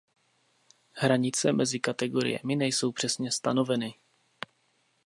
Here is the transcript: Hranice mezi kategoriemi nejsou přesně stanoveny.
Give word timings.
Hranice 0.93 1.51
mezi 1.53 1.79
kategoriemi 1.79 2.55
nejsou 2.55 2.91
přesně 2.91 3.31
stanoveny. 3.31 3.93